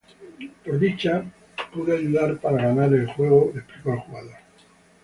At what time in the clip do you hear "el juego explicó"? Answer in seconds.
2.91-3.93